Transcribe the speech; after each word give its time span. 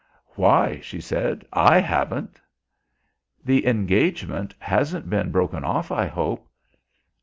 "Why?" 0.29 0.79
she 0.79 0.99
said. 0.99 1.45
"I 1.53 1.77
haven't." 1.79 2.41
"The 3.45 3.67
engagement 3.67 4.55
hasn't 4.57 5.11
been 5.11 5.29
broken 5.29 5.63
off, 5.63 5.91
I 5.91 6.07
hope." 6.07 6.49